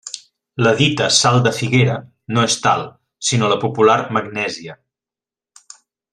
La 0.67 0.69
dita 0.77 1.09
sal 1.17 1.37
de 1.47 1.51
figuera 1.57 1.97
no 2.37 2.45
és 2.51 2.55
tal, 2.65 2.81
sinó 3.29 3.51
la 3.53 3.59
popular 3.67 3.99
magnèsia. 4.19 4.77